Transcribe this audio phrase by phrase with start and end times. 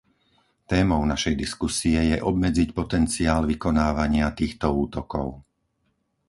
[0.71, 5.27] Témou našej diskusie je obmedziť potenciál vykonávania týchto útokov.